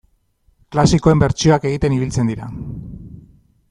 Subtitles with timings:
[0.75, 2.53] Klasikoen bertsioak egiten ibiltzen dira.